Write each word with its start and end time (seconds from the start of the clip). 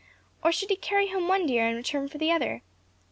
or 0.43 0.51
should 0.51 0.71
he 0.71 0.75
carry 0.75 1.09
home 1.09 1.27
one 1.27 1.45
deer 1.45 1.67
and 1.67 1.75
return 1.77 2.07
for 2.09 2.17
the 2.17 2.31
other? 2.31 2.63